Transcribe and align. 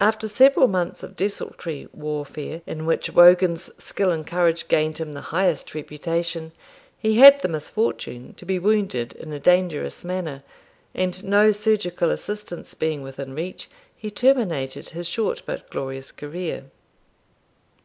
After 0.00 0.26
several 0.26 0.66
months 0.66 1.04
of 1.04 1.14
desultory 1.14 1.86
warfare, 1.92 2.60
in 2.66 2.86
which 2.86 3.10
Wogan's 3.10 3.70
skill 3.80 4.10
and 4.10 4.26
courage 4.26 4.66
gained 4.66 4.98
him 4.98 5.12
the 5.12 5.20
highest 5.30 5.76
reputation, 5.76 6.50
he 6.98 7.18
had 7.18 7.40
the 7.40 7.46
misfortune 7.46 8.34
to 8.34 8.44
be 8.44 8.58
wounded 8.58 9.12
in 9.12 9.32
a 9.32 9.38
dangerous 9.38 10.04
manner, 10.04 10.42
and 10.92 11.22
no 11.22 11.52
surgical 11.52 12.10
assistance 12.10 12.74
being 12.74 13.00
within 13.00 13.32
reach 13.32 13.68
he 13.96 14.10
terminated 14.10 14.88
his 14.88 15.06
short 15.06 15.42
but 15.46 15.70
glorious 15.70 16.10
career. 16.10 16.64